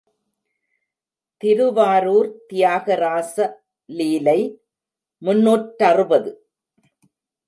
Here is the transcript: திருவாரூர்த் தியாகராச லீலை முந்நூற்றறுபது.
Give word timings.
திருவாரூர்த் 1.41 2.39
தியாகராச 2.49 3.35
லீலை 3.89 4.39
முந்நூற்றறுபது. 5.21 6.31